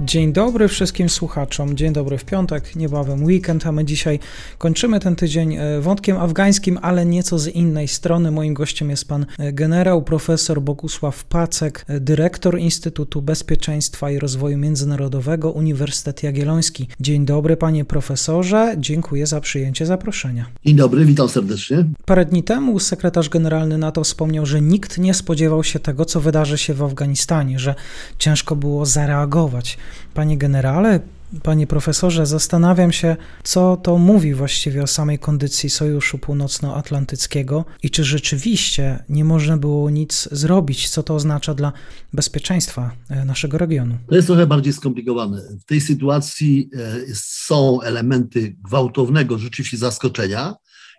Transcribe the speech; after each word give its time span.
Dzień 0.00 0.32
dobry 0.32 0.68
wszystkim 0.68 1.08
słuchaczom. 1.08 1.76
Dzień 1.76 1.92
dobry 1.92 2.18
w 2.18 2.24
piątek, 2.24 2.76
niebawem 2.76 3.24
weekend, 3.24 3.66
a 3.66 3.72
my 3.72 3.84
dzisiaj 3.84 4.18
kończymy 4.58 5.00
ten 5.00 5.16
tydzień 5.16 5.56
e, 5.56 5.80
wątkiem 5.80 6.16
afgańskim, 6.16 6.78
ale 6.82 7.06
nieco 7.06 7.38
z 7.38 7.46
innej 7.46 7.88
strony. 7.88 8.30
Moim 8.30 8.54
gościem 8.54 8.90
jest 8.90 9.08
pan 9.08 9.26
e, 9.38 9.52
generał 9.52 10.02
profesor 10.02 10.62
Bogusław 10.62 11.24
Pacek, 11.24 11.84
e, 11.88 12.00
dyrektor 12.00 12.58
Instytutu 12.58 13.22
Bezpieczeństwa 13.22 14.10
i 14.10 14.18
Rozwoju 14.18 14.58
Międzynarodowego 14.58 15.50
Uniwersytet 15.50 16.22
Jagielloński. 16.22 16.88
Dzień 17.00 17.24
dobry 17.24 17.56
panie 17.56 17.84
profesorze, 17.84 18.74
dziękuję 18.78 19.26
za 19.26 19.40
przyjęcie 19.40 19.86
zaproszenia. 19.86 20.46
Dzień 20.64 20.76
dobry, 20.76 21.04
witam 21.04 21.28
serdecznie. 21.28 21.84
Parę 22.06 22.24
dni 22.24 22.42
temu 22.42 22.78
sekretarz 22.78 23.28
generalny 23.28 23.78
NATO 23.78 24.04
wspomniał, 24.04 24.46
że 24.46 24.60
nikt 24.60 24.98
nie 24.98 25.14
spodziewał 25.14 25.64
się 25.64 25.78
tego, 25.78 26.04
co 26.04 26.20
wydarzy 26.20 26.58
się 26.58 26.74
w 26.74 26.82
Afganistanie, 26.82 27.58
że 27.58 27.74
ciężko 28.18 28.56
było 28.56 28.86
zareagować. 28.86 29.78
Panie 30.14 30.38
generale, 30.38 31.00
panie 31.42 31.66
profesorze, 31.66 32.26
zastanawiam 32.26 32.92
się, 32.92 33.16
co 33.42 33.76
to 33.76 33.98
mówi 33.98 34.34
właściwie 34.34 34.82
o 34.82 34.86
samej 34.86 35.18
kondycji 35.18 35.70
Sojuszu 35.70 36.18
Północnoatlantyckiego 36.18 37.64
i 37.82 37.90
czy 37.90 38.04
rzeczywiście 38.04 39.04
nie 39.08 39.24
można 39.24 39.56
było 39.56 39.90
nic 39.90 40.28
zrobić, 40.32 40.88
co 40.88 41.02
to 41.02 41.14
oznacza 41.14 41.54
dla 41.54 41.72
bezpieczeństwa 42.12 42.90
e, 43.08 43.24
naszego 43.24 43.58
regionu. 43.58 43.98
To 44.08 44.16
jest 44.16 44.26
trochę 44.26 44.46
bardziej 44.46 44.72
skomplikowane. 44.72 45.42
W 45.60 45.64
tej 45.64 45.80
sytuacji 45.80 46.70
e, 46.74 47.14
są 47.14 47.80
elementy 47.80 48.56
gwałtownego 48.64 49.38
rzeczywiście 49.38 49.76
zaskoczenia 49.76 50.54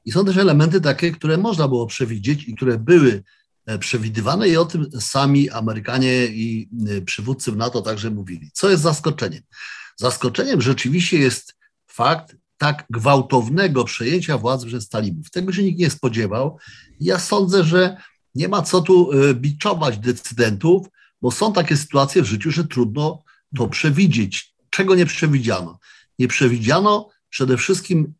i 0.05 0.11
są 0.11 0.25
też 0.25 0.37
elementy 0.37 0.81
takie, 0.81 1.11
które 1.11 1.37
można 1.37 1.67
było 1.67 1.87
przewidzieć 1.87 2.47
i 2.47 2.55
które 2.55 2.77
były 2.77 3.23
przewidywane 3.77 4.49
i 4.49 4.57
o 4.57 4.65
tym 4.65 4.89
sami 4.99 5.49
Amerykanie 5.49 6.25
i 6.25 6.69
e, 6.89 7.01
przywódcy 7.01 7.51
w 7.51 7.57
NATO 7.57 7.81
także 7.81 8.11
mówili. 8.11 8.49
Co 8.53 8.69
jest 8.69 8.83
zaskoczeniem? 8.83 9.41
Zaskoczeniem 9.95 10.61
rzeczywiście 10.61 11.17
jest 11.17 11.55
fakt 11.87 12.35
tak 12.57 12.85
gwałtownego 12.89 13.83
przejęcia 13.83 14.37
władzy 14.37 14.67
przez 14.67 14.89
talibów. 14.89 15.31
Tego 15.31 15.53
się 15.53 15.63
nikt 15.63 15.79
nie 15.79 15.89
spodziewał. 15.89 16.57
Ja 16.99 17.19
sądzę, 17.19 17.63
że 17.63 17.97
nie 18.35 18.47
ma 18.47 18.61
co 18.61 18.81
tu 18.81 19.11
e, 19.11 19.33
biczować 19.33 19.97
decydentów, 19.97 20.87
bo 21.21 21.31
są 21.31 21.53
takie 21.53 21.77
sytuacje 21.77 22.21
w 22.21 22.25
życiu, 22.25 22.51
że 22.51 22.63
trudno 22.67 23.23
to 23.57 23.67
przewidzieć. 23.67 24.53
Czego 24.69 24.95
nie 24.95 25.05
przewidziano? 25.05 25.79
Nie 26.19 26.27
przewidziano 26.27 27.09
przede 27.29 27.57
wszystkim 27.57 28.13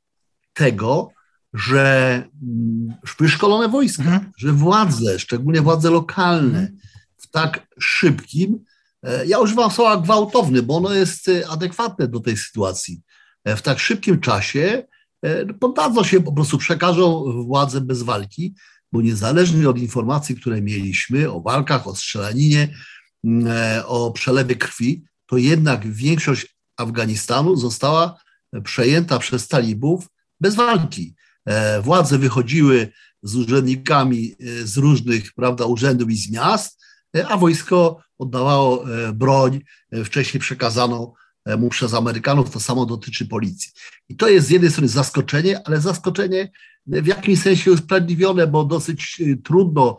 tego, 0.54 1.10
że 1.54 2.14
mm, 2.44 2.94
wyszkolone 3.20 3.70
wojska, 3.70 4.04
mhm. 4.04 4.32
że 4.38 4.54
władze, 4.54 5.20
szczególnie 5.20 5.62
władze 5.62 5.90
lokalne, 5.90 6.72
w 7.18 7.28
tak 7.28 7.68
szybkim, 7.80 8.64
e, 9.04 9.26
ja 9.26 9.40
używam 9.40 9.72
słowa 9.72 9.98
gwałtowny, 9.98 10.64
bo 10.64 10.78
ono 10.78 10.94
jest 10.94 11.30
e, 11.30 11.50
adekwatne 11.50 12.08
do 12.08 12.20
tej 12.20 12.38
sytuacji, 12.38 13.02
e, 13.44 13.56
w 13.56 13.62
tak 13.62 13.80
szybkim 13.80 14.20
czasie 14.20 14.84
poddadzą 15.60 16.04
się, 16.04 16.22
po 16.22 16.32
prostu 16.32 16.58
przekażą 16.58 17.26
władzę 17.46 17.82
bez 17.82 18.04
walki, 18.04 18.56
bo 18.92 19.02
niezależnie 19.02 19.70
od 19.70 19.78
informacji, 19.78 20.36
które 20.36 20.62
mieliśmy 20.62 21.32
o 21.32 21.42
walkach, 21.42 21.88
o 21.88 21.96
strzelaninie, 21.96 22.76
mm, 23.24 23.48
o 23.86 24.12
przelewie 24.12 24.56
krwi, 24.56 25.04
to 25.26 25.38
jednak 25.38 25.94
większość 25.94 26.58
Afganistanu 26.78 27.56
została 27.56 28.20
przejęta 28.64 29.20
przez 29.20 29.48
talibów 29.48 30.08
bez 30.40 30.56
walki. 30.56 31.16
E, 31.50 31.82
władze 31.82 32.18
wychodziły 32.18 32.92
z 33.24 33.36
urzędnikami 33.36 34.36
e, 34.40 34.68
z 34.68 34.78
różnych 34.78 35.34
prawda, 35.34 35.66
urzędów 35.66 36.10
i 36.10 36.16
z 36.16 36.32
miast, 36.32 36.82
e, 37.18 37.28
a 37.28 37.38
wojsko 37.38 38.00
oddawało 38.18 38.86
broń 39.14 39.62
wcześniej 40.06 40.42
przekazaną 40.42 41.14
mu 41.58 41.70
przez 41.70 41.94
Amerykanów, 41.94 42.50
to 42.50 42.60
samo 42.60 42.86
dotyczy 42.86 43.28
policji. 43.28 43.72
I 44.10 44.16
to 44.16 44.30
jest 44.30 44.48
z 44.48 44.50
jednej 44.50 44.72
strony 44.72 44.88
zaskoczenie, 44.88 45.62
ale 45.66 45.82
zaskoczenie 45.82 46.52
w 46.88 47.08
jakimś 47.08 47.42
sensie 47.42 47.72
usprawiedliwione, 47.72 48.48
bo 48.48 48.66
dosyć 48.66 49.22
trudno 49.44 49.98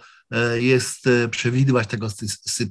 jest 0.54 1.04
przewidywać 1.30 1.88
tego 1.88 2.08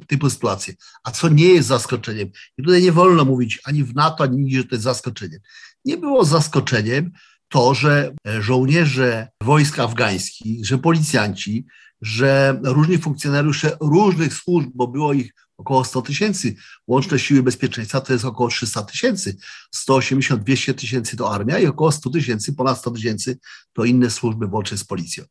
typu 0.08 0.30
sytuacje. 0.30 0.74
A 1.04 1.12
co 1.12 1.30
nie 1.30 1.48
jest 1.48 1.68
zaskoczeniem? 1.68 2.30
I 2.58 2.64
tutaj 2.64 2.84
nie 2.84 2.92
wolno 2.92 3.26
mówić 3.26 3.60
ani 3.64 3.84
w 3.84 3.96
NATO, 3.96 4.24
ani 4.24 4.38
nigdzie, 4.38 4.58
że 4.58 4.64
to 4.64 4.76
jest 4.76 4.84
zaskoczeniem. 4.84 5.40
Nie 5.86 5.98
było 5.98 6.26
zaskoczeniem, 6.26 7.12
to, 7.50 7.74
że 7.74 8.14
żołnierze 8.40 9.28
wojsk 9.42 9.80
afgańskich, 9.80 10.66
że 10.66 10.78
policjanci, 10.78 11.66
że 12.02 12.60
różni 12.64 12.98
funkcjonariusze 12.98 13.78
różnych 13.82 14.34
służb, 14.34 14.70
bo 14.74 14.88
było 14.88 15.14
ich 15.14 15.34
około 15.58 15.84
100 15.84 16.02
tysięcy, 16.02 16.56
łączne 16.88 17.20
siły 17.20 17.44
bezpieczeństwa 17.44 18.02
to 18.02 18.14
jest 18.14 18.26
około 18.26 18.50
300 18.50 18.84
tysięcy, 18.84 19.38
180-200 19.76 20.74
tysięcy 20.74 21.18
to 21.18 21.34
armia 21.34 21.60
i 21.60 21.66
około 21.66 21.92
100 21.92 22.10
tysięcy, 22.10 22.54
ponad 22.54 22.78
100 22.78 22.92
tysięcy 22.92 23.40
to 23.74 23.86
inne 23.86 24.10
służby 24.10 24.46
łącznie 24.46 24.78
z 24.78 24.84
policją. 24.84 25.24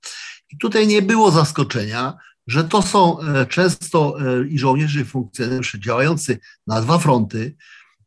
I 0.50 0.58
tutaj 0.58 0.86
nie 0.86 1.02
było 1.02 1.30
zaskoczenia, 1.30 2.16
że 2.46 2.64
to 2.64 2.82
są 2.82 3.20
e, 3.20 3.46
często 3.46 4.16
e, 4.20 4.48
i 4.48 4.58
żołnierze, 4.58 5.00
i 5.00 5.04
funkcjonariusze 5.04 5.80
działający 5.80 6.38
na 6.66 6.80
dwa 6.80 6.98
fronty, 6.98 7.56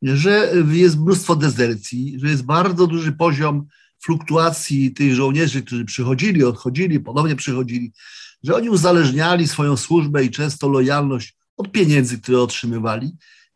że 0.01 0.51
jest 0.71 0.97
mnóstwo 0.97 1.35
dezercji, 1.35 2.19
że 2.19 2.27
jest 2.27 2.43
bardzo 2.43 2.87
duży 2.87 3.11
poziom 3.11 3.67
fluktuacji 4.05 4.93
tych 4.93 5.15
żołnierzy, 5.15 5.61
którzy 5.61 5.85
przychodzili, 5.85 6.43
odchodzili, 6.43 6.99
ponownie 6.99 7.35
przychodzili, 7.35 7.91
że 8.43 8.55
oni 8.55 8.69
uzależniali 8.69 9.47
swoją 9.47 9.77
służbę 9.77 10.23
i 10.23 10.31
często 10.31 10.69
lojalność 10.69 11.35
od 11.57 11.71
pieniędzy, 11.71 12.21
które 12.21 12.41
otrzymywali. 12.41 13.11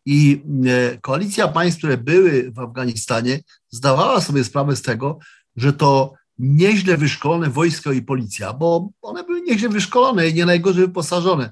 I 0.06 0.42
e, 0.68 0.98
koalicja 0.98 1.48
państw, 1.48 1.78
które 1.78 1.98
były 1.98 2.52
w 2.52 2.60
Afganistanie, 2.60 3.40
zdawała 3.70 4.22
sobie 4.22 4.44
sprawę 4.44 4.76
z 4.76 4.82
tego, 4.82 5.20
że 5.56 5.74
to 5.74 6.14
nieźle 6.40 6.98
wyszkolone 6.98 7.50
wojsko 7.50 7.92
i 7.92 8.02
policja, 8.02 8.54
bo 8.54 8.90
one 9.02 9.24
były 9.24 9.42
nieźle 9.42 9.70
wyszkolone 9.70 10.30
i 10.30 10.34
nie 10.34 10.46
najgorzej 10.46 10.88
wyposażone, 10.88 11.52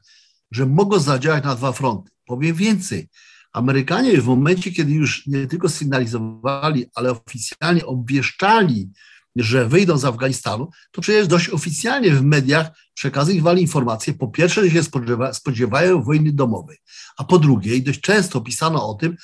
że 0.52 0.66
mogą 0.66 1.00
zadziałać 1.00 1.44
na 1.44 1.56
dwa 1.56 1.72
fronty. 1.72 2.12
Powiem 2.26 2.56
więcej, 2.56 3.08
Amerykanie 3.54 4.22
w 4.22 4.28
momencie, 4.28 4.72
kiedy 4.72 4.92
już 4.92 5.28
nie 5.28 5.48
tylko 5.48 5.70
sygnalizowali, 5.70 6.86
ale 6.96 7.12
oficjalnie 7.12 7.86
obwieszczali, 7.86 8.90
że 9.36 9.68
wyjdą 9.68 9.98
z 9.98 10.06
Afganistanu, 10.06 10.70
to 10.92 11.02
przecież 11.02 11.28
dość 11.28 11.50
oficjalnie 11.50 12.12
w 12.12 12.24
mediach 12.24 12.68
przekazywali 12.94 13.62
informacje, 13.62 14.14
po 14.14 14.28
pierwsze, 14.28 14.64
że 14.64 14.72
się 14.72 14.84
spodziewa, 14.84 15.34
spodziewają 15.34 16.04
wojny 16.04 16.32
domowej, 16.32 16.78
a 17.18 17.24
po 17.24 17.40
drugie, 17.40 17.76
i 17.76 17.84
dość 17.84 18.02
często 18.02 18.42
pisano 18.42 18.90
o 18.90 18.94
tym, 18.94 19.16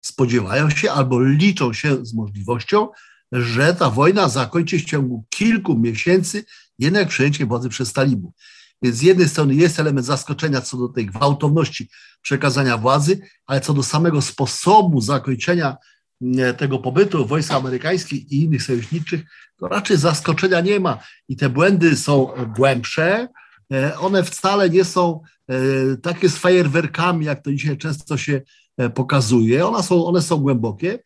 spodziewają 0.00 0.70
się 0.70 0.92
albo 0.92 1.22
liczą 1.22 1.72
się 1.72 2.06
z 2.06 2.14
możliwością, 2.14 2.88
że 3.32 3.74
ta 3.74 3.90
wojna 3.90 4.28
zakończy 4.28 4.78
się 4.78 4.84
w 4.84 4.90
ciągu 4.90 5.24
kilku 5.30 5.78
miesięcy 5.78 6.44
jednak 6.78 7.08
przejęciem 7.08 7.48
władzy 7.48 7.68
przez 7.68 7.92
talibów. 7.92 8.34
Więc 8.82 8.96
z 8.96 9.02
jednej 9.02 9.28
strony 9.28 9.54
jest 9.54 9.80
element 9.80 10.06
zaskoczenia 10.06 10.60
co 10.60 10.76
do 10.76 10.88
tej 10.88 11.06
gwałtowności 11.06 11.88
przekazania 12.22 12.78
władzy, 12.78 13.20
ale 13.46 13.60
co 13.60 13.74
do 13.74 13.82
samego 13.82 14.22
sposobu 14.22 15.00
zakończenia 15.00 15.76
mm, 16.22 16.54
tego 16.54 16.78
pobytu 16.78 17.26
wojsk 17.26 17.52
amerykańskich 17.52 18.32
i 18.32 18.42
innych 18.42 18.62
sojuszniczych, 18.62 19.20
to 19.56 19.68
raczej 19.68 19.96
zaskoczenia 19.96 20.60
nie 20.60 20.80
ma. 20.80 20.98
I 21.28 21.36
te 21.36 21.48
błędy 21.48 21.96
są 21.96 22.28
głębsze. 22.56 23.28
E, 23.72 23.98
one 23.98 24.24
wcale 24.24 24.70
nie 24.70 24.84
są 24.84 25.20
e, 25.48 25.56
takie 26.02 26.28
z 26.28 26.36
fajerwerkami, 26.36 27.26
jak 27.26 27.42
to 27.42 27.52
dzisiaj 27.52 27.78
często 27.78 28.16
się 28.16 28.42
e, 28.78 28.90
pokazuje. 28.90 29.66
One 29.66 29.82
są, 29.82 30.06
one 30.06 30.22
są 30.22 30.36
głębokie 30.36 30.98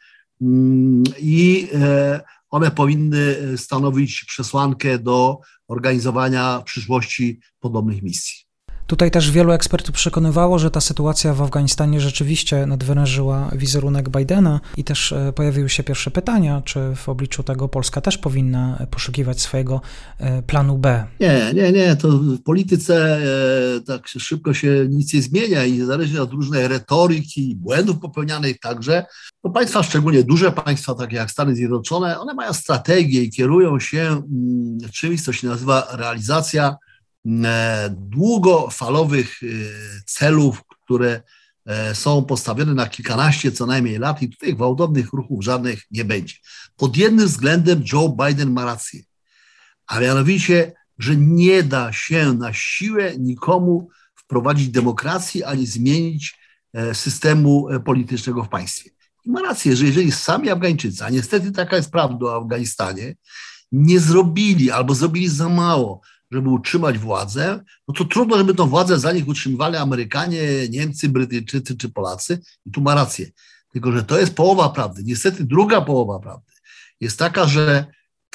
mm, 0.43 1.03
i 1.19 1.69
one 2.51 2.71
powinny 2.71 3.37
stanowić 3.59 4.25
przesłankę 4.25 4.99
do 4.99 5.39
organizowania 5.69 6.59
w 6.61 6.65
przyszłości 6.65 7.41
podobnych 7.61 8.03
misji. 8.03 8.50
Tutaj 8.91 9.11
też 9.11 9.31
wielu 9.31 9.53
ekspertów 9.53 9.95
przekonywało, 9.95 10.59
że 10.59 10.71
ta 10.71 10.81
sytuacja 10.81 11.35
w 11.35 11.43
Afganistanie 11.43 12.01
rzeczywiście 12.01 12.67
nadwyrężyła 12.67 13.51
wizerunek 13.53 14.09
Bidena 14.09 14.61
i 14.77 14.85
też 14.85 15.13
e, 15.13 15.33
pojawiły 15.33 15.69
się 15.69 15.83
pierwsze 15.83 16.11
pytania, 16.11 16.63
czy 16.65 16.81
w 16.97 17.09
obliczu 17.09 17.43
tego 17.43 17.69
Polska 17.69 18.01
też 18.01 18.19
powinna 18.19 18.87
poszukiwać 18.91 19.41
swojego 19.41 19.81
e, 20.19 20.43
planu 20.43 20.79
B. 20.79 21.05
Nie, 21.21 21.53
nie, 21.55 21.73
nie, 21.73 21.97
to 21.97 22.09
w 22.09 22.43
polityce 22.43 23.19
e, 23.77 23.81
tak 23.81 24.09
szybko 24.09 24.55
się 24.55 24.87
nic 24.89 25.15
nie 25.15 25.23
zmienia 25.23 25.65
i 25.65 25.73
niezależnie 25.73 26.23
od 26.23 26.33
różnej 26.33 26.69
retoryki, 26.69 27.57
błędów 27.57 27.99
popełnianych 27.99 28.61
także, 28.61 29.07
to 29.43 29.51
państwa, 29.51 29.83
szczególnie 29.83 30.25
duże 30.25 30.53
państwa, 30.53 30.95
takie 30.95 31.17
jak 31.17 31.31
Stany 31.31 31.57
Zjednoczone, 31.57 32.21
one 32.21 32.35
mają 32.35 32.53
strategię 32.53 33.23
i 33.23 33.31
kierują 33.31 33.81
się 33.81 34.01
mm, 34.01 34.79
czymś, 34.93 35.23
co 35.23 35.33
się 35.33 35.49
nazywa 35.49 35.89
realizacja 35.93 36.77
długofalowych 37.91 39.43
e, 39.43 39.47
celów, 40.07 40.63
które 40.85 41.23
e, 41.67 41.95
są 41.95 42.25
postawione 42.25 42.75
na 42.75 42.87
kilkanaście 42.87 43.53
co 43.53 43.67
najmniej 43.67 43.99
lat 43.99 44.23
i 44.23 44.29
tutaj 44.29 44.55
gwałtownych 44.55 45.13
ruchów 45.13 45.45
żadnych 45.45 45.83
nie 45.91 46.05
będzie. 46.05 46.35
Pod 46.77 46.97
jednym 46.97 47.27
względem 47.27 47.85
Joe 47.93 48.17
Biden 48.27 48.51
ma 48.51 48.65
rację, 48.65 49.03
a 49.87 50.01
mianowicie, 50.01 50.73
że 50.99 51.17
nie 51.17 51.63
da 51.63 51.93
się 51.93 52.33
na 52.33 52.53
siłę 52.53 53.19
nikomu 53.19 53.89
wprowadzić 54.15 54.69
demokracji 54.69 55.45
ani 55.45 55.67
zmienić 55.67 56.41
systemu 56.93 57.67
politycznego 57.85 58.45
w 58.45 58.49
państwie. 58.49 58.91
I 59.25 59.31
ma 59.31 59.43
rację, 59.43 59.77
że 59.77 59.87
jeżeli 59.87 60.13
sami 60.13 60.51
Afgańczycy, 60.51 61.05
a 61.05 61.11
niestety 61.11 61.53
taka 61.53 61.77
jest 61.77 61.91
prawda 61.91 62.27
o 62.27 62.37
Afganistanie, 62.37 63.15
nie 63.73 64.01
zrobili 64.01 64.71
albo 64.71 64.95
zrobili 64.95 65.29
za 65.29 65.49
mało, 65.49 66.01
żeby 66.31 66.49
utrzymać 66.49 66.99
władzę, 66.99 67.65
no 67.89 67.95
to 67.95 68.05
trudno, 68.05 68.39
żeby 68.39 68.55
tą 68.55 68.67
władzę 68.67 68.99
za 68.99 69.13
nich 69.13 69.29
utrzymywali 69.29 69.77
Amerykanie, 69.77 70.69
Niemcy, 70.71 71.09
Brytyjczycy 71.09 71.77
czy 71.77 71.89
Polacy. 71.89 72.41
I 72.67 72.71
tu 72.71 72.81
ma 72.81 72.95
rację. 72.95 73.31
Tylko, 73.73 73.93
że 73.93 74.05
to 74.05 74.21
jest 74.21 74.35
połowa 74.35 74.69
prawdy. 74.69 75.03
Niestety 75.05 75.45
druga 75.45 75.81
połowa 75.81 76.19
prawdy 76.19 76.53
jest 77.01 77.19
taka, 77.19 77.47
że 77.47 77.85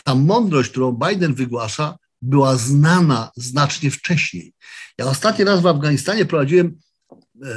ta 0.03 0.15
mądrość, 0.15 0.69
którą 0.69 0.92
Biden 0.92 1.33
wygłasza, 1.33 1.97
była 2.21 2.56
znana 2.56 3.31
znacznie 3.36 3.92
wcześniej. 3.92 4.53
Ja 4.97 5.06
ostatni 5.06 5.45
raz 5.45 5.62
w 5.62 5.68
Afganistanie 5.68 6.25
prowadziłem 6.25 6.77
e, 7.44 7.47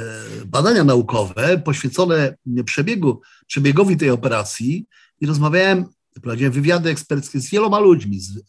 badania 0.45 0.83
naukowe 0.83 1.57
poświęcone 1.57 2.37
przebiegu, 2.65 3.21
przebiegowi 3.47 3.97
tej 3.97 4.09
operacji 4.09 4.85
i 5.21 5.25
rozmawiałem 5.25 5.85
prowadziłem 6.21 6.53
wywiady 6.53 6.89
eksperckie 6.89 7.39
z 7.39 7.49
wieloma 7.49 7.79
ludźmi, 7.79 8.19
z, 8.19 8.37
e, 8.37 8.41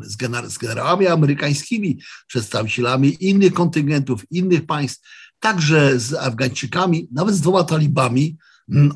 z, 0.00 0.16
gener 0.16 0.50
z 0.50 0.58
generałami 0.58 1.06
amerykańskimi, 1.06 2.00
przedstawicielami 2.26 3.16
innych 3.20 3.52
kontyngentów, 3.52 4.24
innych 4.30 4.66
państw, 4.66 5.08
także 5.40 5.98
z 5.98 6.14
Afgańczykami, 6.14 7.08
nawet 7.12 7.34
z 7.34 7.40
dwoma 7.40 7.64
talibami, 7.64 8.36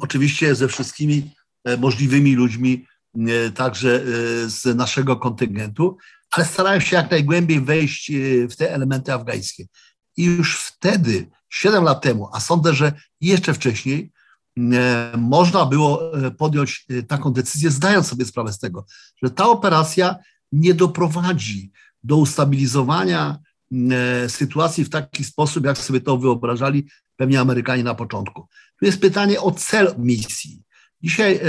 oczywiście 0.00 0.54
ze 0.54 0.68
wszystkimi 0.68 1.30
e, 1.64 1.76
możliwymi 1.76 2.34
ludźmi, 2.34 2.86
e, 3.16 3.50
także 3.50 4.04
z 4.46 4.76
naszego 4.76 5.16
kontyngentu, 5.16 5.96
ale 6.30 6.46
starałem 6.46 6.80
się 6.80 6.96
jak 6.96 7.10
najgłębiej 7.10 7.60
wejść 7.60 8.12
w 8.50 8.56
te 8.56 8.74
elementy 8.74 9.12
afgańskie. 9.12 9.66
I 10.16 10.24
już 10.24 10.56
wtedy, 10.56 11.30
7 11.50 11.84
lat 11.84 12.02
temu, 12.02 12.28
a 12.32 12.40
sądzę, 12.40 12.74
że 12.74 12.92
jeszcze 13.20 13.54
wcześniej, 13.54 14.12
można 15.16 15.66
było 15.66 16.18
e, 16.18 16.30
podjąć 16.30 16.86
e, 16.90 17.02
taką 17.02 17.32
decyzję, 17.32 17.70
zdając 17.70 18.06
sobie 18.06 18.24
sprawę 18.24 18.52
z 18.52 18.58
tego, 18.58 18.86
że 19.22 19.30
ta 19.30 19.48
operacja 19.48 20.16
nie 20.52 20.74
doprowadzi 20.74 21.72
do 22.04 22.16
ustabilizowania 22.16 23.38
sytuacji 24.28 24.84
w 24.84 24.90
taki 24.90 25.24
sposób, 25.24 25.64
jak 25.64 25.78
sobie 25.78 26.00
to 26.00 26.18
wyobrażali 26.18 26.88
pewnie 27.16 27.40
Amerykanie 27.40 27.84
na 27.84 27.94
początku. 27.94 28.48
Tu 28.78 28.86
jest 28.86 29.00
pytanie 29.00 29.40
o 29.40 29.50
cel 29.50 29.94
misji. 29.98 30.62
Dzisiaj 31.02 31.40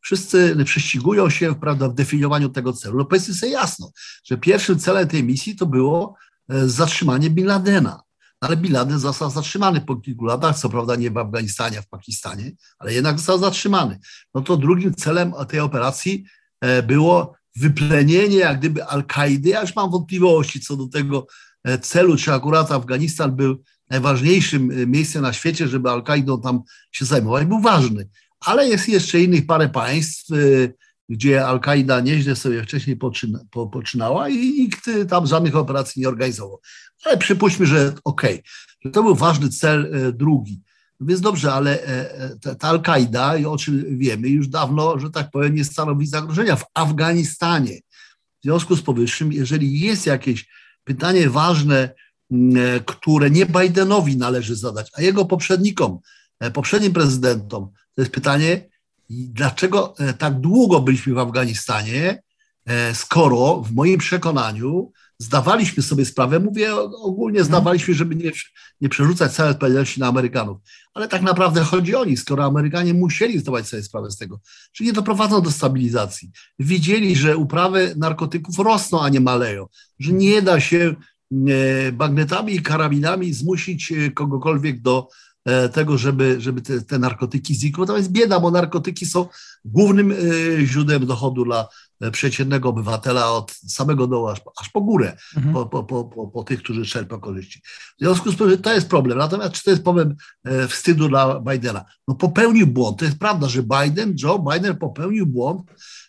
wszyscy 0.00 0.56
prześcigują 0.64 1.30
się 1.30 1.54
prawda, 1.54 1.88
w 1.88 1.94
definiowaniu 1.94 2.48
tego 2.48 2.72
celu. 2.72 2.98
No 2.98 3.04
powiedzmy 3.04 3.34
sobie 3.34 3.52
jasno, 3.52 3.92
że 4.24 4.38
pierwszym 4.38 4.78
celem 4.78 5.08
tej 5.08 5.24
misji 5.24 5.56
to 5.56 5.66
było 5.66 6.14
zatrzymanie 6.48 7.30
Bin 7.30 7.46
Ladena 7.46 8.02
ale 8.42 8.56
Bin 8.56 8.72
Laden 8.72 8.98
został 8.98 9.30
zatrzymany 9.30 9.80
po 9.80 9.96
kilku 9.96 10.24
latach, 10.24 10.58
co 10.58 10.68
prawda 10.68 10.96
nie 10.96 11.10
w 11.10 11.18
Afganistanie, 11.18 11.82
w 11.82 11.88
Pakistanie, 11.88 12.52
ale 12.78 12.94
jednak 12.94 13.18
został 13.18 13.38
zatrzymany. 13.38 13.98
No 14.34 14.40
to 14.40 14.56
drugim 14.56 14.94
celem 14.94 15.32
tej 15.48 15.60
operacji 15.60 16.24
e, 16.60 16.82
było 16.82 17.34
wyplenienie 17.56 18.36
jak 18.36 18.58
gdyby 18.58 18.84
Al-Kaidy. 18.84 19.48
Ja 19.48 19.60
już 19.60 19.76
mam 19.76 19.90
wątpliwości 19.90 20.60
co 20.60 20.76
do 20.76 20.86
tego 20.86 21.26
e, 21.64 21.78
celu, 21.78 22.16
czy 22.16 22.32
akurat 22.32 22.72
Afganistan 22.72 23.36
był 23.36 23.62
najważniejszym 23.90 24.70
e, 24.70 24.86
miejscem 24.86 25.22
na 25.22 25.32
świecie, 25.32 25.68
żeby 25.68 25.90
Al-Kaidą 25.90 26.40
tam 26.40 26.62
się 26.92 27.04
zajmować. 27.04 27.46
Był 27.46 27.60
ważny, 27.60 28.08
ale 28.40 28.68
jest 28.68 28.88
jeszcze 28.88 29.20
innych 29.20 29.46
parę 29.46 29.68
państw, 29.68 30.26
gdzie 31.08 31.46
Al-Kaida 31.46 32.00
nieźle 32.00 32.36
sobie 32.36 32.62
wcześniej 32.62 32.96
poczyna, 32.96 33.40
po, 33.50 33.66
poczynała 33.66 34.28
i 34.28 34.36
nikt 34.36 34.90
tam 35.08 35.26
żadnych 35.26 35.56
operacji 35.56 36.02
nie 36.02 36.08
organizował. 36.08 36.60
Ale 37.04 37.18
przypuśćmy, 37.18 37.66
że 37.66 37.94
okej, 38.04 38.34
okay, 38.34 38.92
to 38.92 39.02
był 39.02 39.14
ważny 39.14 39.48
cel 39.48 39.90
e, 39.94 40.12
drugi. 40.12 40.60
No 41.00 41.06
więc 41.06 41.20
dobrze, 41.20 41.52
ale 41.52 41.82
e, 41.82 42.14
e, 42.20 42.36
ta, 42.40 42.54
ta 42.54 42.68
Al-Kaida, 42.68 43.34
o 43.48 43.56
czym 43.56 43.98
wiemy, 43.98 44.28
już 44.28 44.48
dawno, 44.48 44.98
że 44.98 45.10
tak 45.10 45.30
powiem, 45.30 45.54
nie 45.54 45.64
stanowi 45.64 46.06
zagrożenia 46.06 46.56
w 46.56 46.64
Afganistanie. 46.74 47.80
W 48.40 48.44
związku 48.44 48.76
z 48.76 48.82
powyższym, 48.82 49.32
jeżeli 49.32 49.80
jest 49.80 50.06
jakieś 50.06 50.48
pytanie 50.84 51.30
ważne, 51.30 51.94
które 52.86 53.30
nie 53.30 53.46
Bidenowi 53.46 54.16
należy 54.16 54.56
zadać, 54.56 54.90
a 54.94 55.02
jego 55.02 55.24
poprzednikom, 55.24 55.98
poprzednim 56.52 56.92
prezydentom, 56.92 57.68
to 57.94 58.02
jest 58.02 58.12
pytanie, 58.12 58.68
dlaczego 59.10 59.94
tak 60.18 60.40
długo 60.40 60.80
byliśmy 60.80 61.14
w 61.14 61.18
Afganistanie, 61.18 62.22
skoro 62.92 63.62
w 63.62 63.72
moim 63.72 63.98
przekonaniu 63.98 64.92
zdawaliśmy 65.22 65.82
sobie 65.82 66.04
sprawę, 66.04 66.40
mówię 66.40 66.74
ogólnie 66.74 67.38
mhm. 67.40 67.46
zdawaliśmy, 67.46 67.94
żeby 67.94 68.16
nie, 68.16 68.30
nie 68.80 68.88
przerzucać 68.88 69.32
całej 69.32 69.52
odpowiedzialności 69.52 70.00
na 70.00 70.06
Amerykanów, 70.06 70.58
ale 70.94 71.08
tak 71.08 71.22
naprawdę 71.22 71.60
chodzi 71.60 71.94
o 71.94 72.04
nich, 72.04 72.20
skoro 72.20 72.44
Amerykanie 72.44 72.94
musieli 72.94 73.38
zdawać 73.38 73.68
sobie 73.68 73.82
sprawę 73.82 74.10
z 74.10 74.16
tego, 74.16 74.40
że 74.72 74.84
nie 74.84 74.92
doprowadzą 74.92 75.42
do 75.42 75.50
stabilizacji. 75.50 76.30
Widzieli, 76.58 77.16
że 77.16 77.36
uprawy 77.36 77.94
narkotyków 77.96 78.58
rosną, 78.58 79.02
a 79.02 79.08
nie 79.08 79.20
maleją, 79.20 79.66
że 79.98 80.12
nie 80.12 80.42
da 80.42 80.60
się 80.60 80.94
e, 81.48 81.92
bagnetami 81.92 82.54
i 82.54 82.62
karabinami 82.62 83.32
zmusić 83.32 83.92
e, 83.92 84.10
kogokolwiek 84.10 84.80
do 84.80 85.08
e, 85.44 85.68
tego, 85.68 85.98
żeby, 85.98 86.40
żeby 86.40 86.62
te, 86.62 86.80
te 86.80 86.98
narkotyki 86.98 87.54
znikły. 87.54 87.86
To 87.86 87.96
jest 87.96 88.12
bieda, 88.12 88.40
bo 88.40 88.50
narkotyki 88.50 89.06
są 89.06 89.28
głównym 89.64 90.14
źródłem 90.66 91.06
dochodu 91.06 91.44
dla 91.44 91.68
E, 92.02 92.10
przeciętnego 92.10 92.68
obywatela 92.68 93.32
od 93.32 93.52
samego 93.52 94.06
dołu 94.06 94.28
aż, 94.28 94.40
aż 94.60 94.68
po 94.68 94.80
górę, 94.80 95.16
mhm. 95.36 95.54
po, 95.54 95.66
po, 95.66 96.04
po, 96.04 96.26
po, 96.26 96.44
tych, 96.44 96.62
którzy 96.62 96.84
czerpią 96.84 97.20
korzyści. 97.20 97.60
W 97.98 98.00
związku 98.00 98.32
z 98.32 98.36
tym 98.36 98.58
to 98.58 98.74
jest 98.74 98.88
problem. 98.88 99.18
Natomiast 99.18 99.52
czy 99.52 99.64
to 99.64 99.70
jest 99.70 99.82
problem 99.82 100.14
e, 100.44 100.68
wstydu 100.68 101.08
dla 101.08 101.40
Bidena? 101.40 101.84
No 102.08 102.14
popełnił 102.14 102.66
błąd. 102.66 102.98
To 102.98 103.04
jest 103.04 103.18
prawda, 103.18 103.48
że 103.48 103.62
Biden, 103.62 104.14
Joe 104.22 104.44
Biden 104.52 104.76
popełnił 104.76 105.26
błąd, 105.26 105.62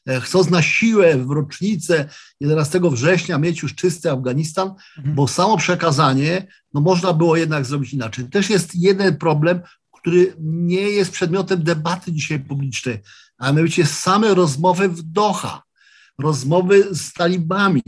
e, 0.05 0.22
chcąc 0.22 0.50
na 0.50 0.62
siłę 0.62 1.17
w 1.17 1.31
rocznicę 1.31 2.10
11 2.39 2.79
września 2.83 3.38
mieć 3.38 3.62
już 3.62 3.75
czysty 3.75 4.12
Afganistan, 4.12 4.74
mhm. 4.98 5.15
bo 5.15 5.27
samo 5.27 5.57
przekazanie, 5.57 6.48
no 6.74 6.81
można 6.81 7.13
było 7.13 7.36
jednak 7.36 7.65
zrobić 7.65 7.93
inaczej. 7.93 8.25
Też 8.25 8.50
jest 8.50 8.75
jeden 8.75 9.17
problem, 9.17 9.62
który 10.03 10.36
nie 10.39 10.81
jest 10.81 11.12
przedmiotem 11.12 11.63
debaty 11.63 12.12
dzisiaj 12.12 12.39
publicznej, 12.39 13.00
a 13.38 13.51
mianowicie 13.51 13.86
same 13.86 14.33
rozmowy 14.33 14.89
w 14.89 15.01
Doha 15.01 15.63
rozmowy 16.19 16.95
z 16.95 17.13
talibami. 17.13 17.81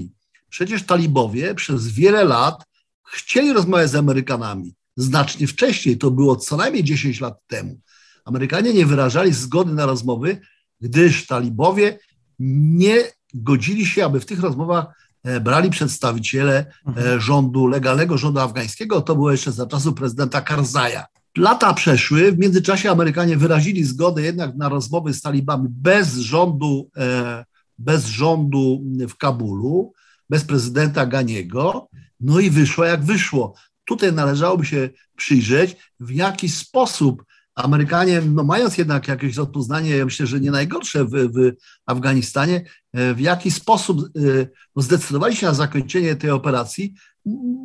Przecież 0.49 0.83
talibowie 0.83 1.55
przez 1.55 1.87
wiele 1.87 2.23
lat 2.23 2.63
chcieli 3.11 3.53
rozmawiać 3.53 3.91
z 3.91 3.95
Amerykanami. 3.95 4.75
Znacznie 4.97 5.47
wcześniej, 5.47 5.97
to 5.97 6.11
było 6.11 6.35
co 6.35 6.57
najmniej 6.57 6.83
10 6.83 7.21
lat 7.21 7.39
temu. 7.47 7.79
Amerykanie 8.25 8.73
nie 8.73 8.85
wyrażali 8.85 9.33
zgody 9.33 9.73
na 9.73 9.85
rozmowy, 9.85 10.41
gdyż 10.81 11.27
talibowie 11.27 11.99
nie 12.39 13.03
godzili 13.33 13.85
się, 13.85 14.05
aby 14.05 14.19
w 14.19 14.25
tych 14.25 14.39
rozmowach 14.39 14.85
e, 15.23 15.39
brali 15.39 15.69
przedstawiciele 15.69 16.57
e, 16.57 16.73
mhm. 16.87 17.21
rządu, 17.21 17.67
legalnego 17.67 18.17
rządu 18.17 18.39
afgańskiego. 18.39 19.01
To 19.01 19.15
było 19.15 19.31
jeszcze 19.31 19.51
za 19.51 19.67
czasów 19.67 19.93
prezydenta 19.93 20.41
Karzaja. 20.41 21.05
Lata 21.37 21.73
przeszły, 21.73 22.31
w 22.31 22.39
międzyczasie 22.39 22.91
Amerykanie 22.91 23.37
wyrazili 23.37 23.83
zgodę 23.83 24.21
jednak 24.21 24.55
na 24.55 24.69
rozmowy 24.69 25.13
z 25.13 25.21
talibami 25.21 25.67
bez 25.69 26.15
rządu 26.15 26.89
e, 26.97 27.45
bez 27.77 28.05
rządu 28.05 28.83
w 29.09 29.17
Kabulu, 29.17 29.93
bez 30.29 30.43
prezydenta 30.43 31.05
Ganiego, 31.05 31.89
no 32.19 32.39
i 32.39 32.49
wyszło 32.49 32.85
jak 32.85 33.03
wyszło. 33.03 33.53
Tutaj 33.85 34.13
należałoby 34.13 34.65
się 34.65 34.89
przyjrzeć, 35.17 35.75
w 35.99 36.11
jaki 36.11 36.49
sposób 36.49 37.23
Amerykanie, 37.55 38.21
no 38.21 38.43
mając 38.43 38.77
jednak 38.77 39.07
jakieś 39.07 39.35
rozpoznanie, 39.35 39.97
ja 39.97 40.05
myślę, 40.05 40.27
że 40.27 40.39
nie 40.39 40.51
najgorsze 40.51 41.05
w, 41.05 41.11
w 41.11 41.51
Afganistanie, 41.85 42.65
w 42.93 43.19
jaki 43.19 43.51
sposób 43.51 43.99
e, 44.01 44.47
no 44.75 44.81
zdecydowali 44.81 45.35
się 45.35 45.45
na 45.47 45.53
zakończenie 45.53 46.15
tej 46.15 46.29
operacji, 46.29 46.93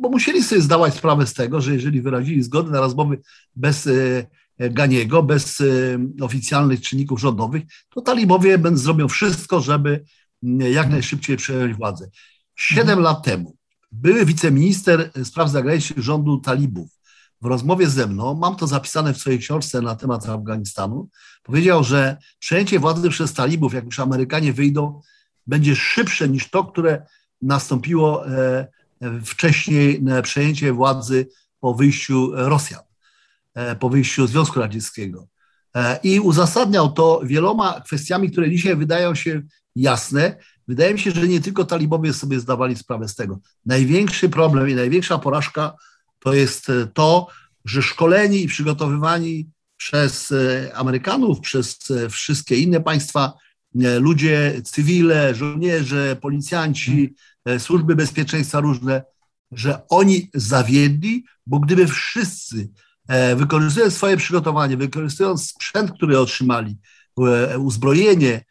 bo 0.01 0.09
musieli 0.09 0.43
sobie 0.43 0.61
zdawać 0.61 0.93
sprawę 0.93 1.27
z 1.27 1.33
tego, 1.33 1.61
że 1.61 1.73
jeżeli 1.73 2.01
wyrazili 2.01 2.43
zgodę 2.43 2.71
na 2.71 2.79
rozmowy 2.79 3.21
bez 3.55 3.89
Ganiego, 4.59 5.23
bez 5.23 5.63
oficjalnych 6.21 6.81
czynników 6.81 7.19
rządowych, 7.19 7.63
to 7.89 8.01
talibowie 8.01 8.59
zrobią 8.73 9.07
wszystko, 9.07 9.61
żeby 9.61 10.05
jak 10.71 10.89
najszybciej 10.89 11.37
przejąć 11.37 11.77
władzę. 11.77 12.09
Siedem 12.55 12.99
mhm. 12.99 13.03
lat 13.03 13.23
temu 13.23 13.55
były 13.91 14.25
wiceminister 14.25 15.11
spraw 15.23 15.49
zagranicznych 15.49 15.99
rządu 15.99 16.37
talibów 16.37 17.00
w 17.41 17.45
rozmowie 17.45 17.89
ze 17.89 18.07
mną, 18.07 18.33
mam 18.33 18.55
to 18.55 18.67
zapisane 18.67 19.13
w 19.13 19.17
swojej 19.17 19.39
książce 19.39 19.81
na 19.81 19.95
temat 19.95 20.29
Afganistanu, 20.29 21.09
powiedział, 21.43 21.83
że 21.83 22.17
przejęcie 22.39 22.79
władzy 22.79 23.09
przez 23.09 23.33
talibów, 23.33 23.73
jak 23.73 23.85
już 23.85 23.99
Amerykanie 23.99 24.53
wyjdą, 24.53 25.01
będzie 25.47 25.75
szybsze 25.75 26.29
niż 26.29 26.49
to, 26.49 26.63
które 26.63 27.05
nastąpiło 27.41 28.27
e, 28.27 28.67
wcześniej 29.25 30.03
przejęcie 30.23 30.73
władzy 30.73 31.27
po 31.59 31.73
wyjściu 31.73 32.31
Rosjan, 32.33 32.81
e, 33.53 33.75
po 33.75 33.89
wyjściu 33.89 34.27
Związku 34.27 34.59
Radzieckiego. 34.59 35.27
E, 35.75 35.99
I 36.03 36.19
uzasadniał 36.19 36.91
to 36.91 37.21
wieloma 37.23 37.81
kwestiami, 37.81 38.31
które 38.31 38.49
dzisiaj 38.49 38.75
wydają 38.75 39.15
się 39.15 39.41
jasne. 39.75 40.35
Wydaje 40.67 40.93
mi 40.93 40.99
się, 40.99 41.11
że 41.11 41.27
nie 41.27 41.41
tylko 41.41 41.65
talibowie 41.65 42.13
sobie 42.13 42.39
zdawali 42.39 42.75
sprawę 42.75 43.07
z 43.07 43.15
tego. 43.15 43.39
Największy 43.65 44.29
problem 44.29 44.69
i 44.69 44.75
największa 44.75 45.17
porażka 45.17 45.73
to 46.23 46.33
jest 46.33 46.69
e, 46.69 46.87
to, 46.93 47.27
że 47.65 47.81
szkoleni 47.81 48.43
i 48.43 48.47
przygotowywani 48.47 49.49
przez 49.77 50.31
e, 50.31 50.71
Amerykanów, 50.75 51.39
przez 51.39 51.91
e, 51.91 52.09
wszystkie 52.09 52.57
inne 52.57 52.81
państwa, 52.81 53.33
ludzie 53.99 54.61
cywile, 54.63 55.35
żołnierze, 55.35 56.15
policjanci, 56.21 57.15
służby 57.57 57.95
bezpieczeństwa 57.95 58.59
różne, 58.59 59.03
że 59.51 59.81
oni 59.89 60.29
zawiedli, 60.33 61.25
bo 61.47 61.59
gdyby 61.59 61.87
wszyscy 61.87 62.69
wykorzystując 63.35 63.93
swoje 63.93 64.17
przygotowanie, 64.17 64.77
wykorzystując 64.77 65.49
sprzęt, 65.49 65.91
który 65.91 66.19
otrzymali, 66.19 66.77
uzbrojenie, 67.59 68.45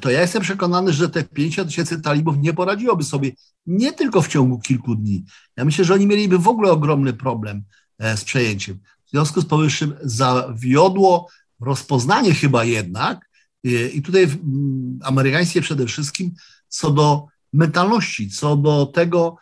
to 0.00 0.10
ja 0.10 0.20
jestem 0.20 0.42
przekonany, 0.42 0.92
że 0.92 1.08
te 1.08 1.24
50 1.24 1.68
tysięcy 1.68 2.00
talibów 2.00 2.36
nie 2.38 2.52
poradziłoby 2.52 3.04
sobie 3.04 3.32
nie 3.66 3.92
tylko 3.92 4.22
w 4.22 4.28
ciągu 4.28 4.58
kilku 4.58 4.94
dni. 4.94 5.24
Ja 5.56 5.64
myślę, 5.64 5.84
że 5.84 5.94
oni 5.94 6.06
mieliby 6.06 6.38
w 6.38 6.48
ogóle 6.48 6.72
ogromny 6.72 7.12
problem 7.12 7.62
e, 7.98 8.16
z 8.16 8.24
przejęciem. 8.24 8.78
W 9.06 9.10
związku 9.10 9.40
z 9.40 9.44
powyższym 9.44 9.94
zawiodło 10.02 11.28
rozpoznanie 11.60 12.34
chyba 12.34 12.64
jednak, 12.64 13.30
e, 13.66 13.68
i 13.88 14.02
tutaj 14.02 14.28
amerykańskie 15.02 15.60
przede 15.60 15.86
wszystkim, 15.86 16.34
co 16.68 16.90
do 16.90 17.26
mentalności, 17.52 18.30
co 18.30 18.56
do 18.56 18.86
tego, 18.86 19.36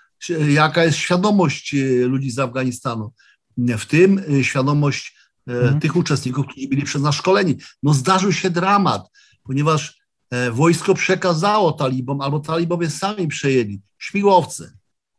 jaka 0.48 0.84
jest 0.84 0.98
świadomość 0.98 1.74
e, 1.74 2.06
ludzi 2.06 2.30
z 2.30 2.38
Afganistanu, 2.38 3.12
w 3.58 3.86
tym 3.86 4.22
świadomość 4.42 5.16
mhm. 5.46 5.80
tych 5.80 5.96
uczestników, 5.96 6.46
którzy 6.46 6.68
byli 6.68 6.82
przez 6.82 7.02
nas 7.02 7.14
szkoleni. 7.14 7.56
No 7.82 7.94
zdarzył 7.94 8.32
się 8.32 8.50
dramat, 8.50 9.10
ponieważ 9.42 9.98
E, 9.98 10.07
wojsko 10.52 10.94
przekazało 10.94 11.72
talibom, 11.72 12.20
albo 12.20 12.40
talibowie 12.40 12.90
sami 12.90 13.28
przejęli 13.28 13.80
śmigłowce, 13.98 14.72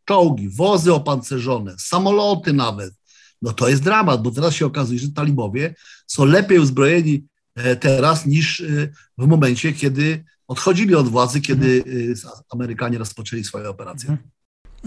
czołgi, 0.05 0.49
wozy 0.49 0.93
opancerzone, 0.93 1.75
samoloty 1.79 2.53
nawet. 2.53 2.93
No 3.41 3.53
to 3.53 3.69
jest 3.69 3.83
dramat, 3.83 4.21
bo 4.21 4.31
teraz 4.31 4.53
się 4.53 4.65
okazuje, 4.65 4.99
że 4.99 5.11
talibowie 5.11 5.75
są 6.07 6.25
lepiej 6.25 6.59
uzbrojeni 6.59 7.25
e, 7.55 7.75
teraz 7.75 8.25
niż 8.25 8.61
e, 8.61 8.65
w 9.17 9.27
momencie, 9.27 9.73
kiedy 9.73 10.23
odchodzili 10.47 10.95
od 10.95 11.07
władzy, 11.07 11.41
kiedy 11.41 11.83
Amerykanie 12.49 12.97
rozpoczęli 12.97 13.43
swoje 13.43 13.69
operacje. 13.69 14.17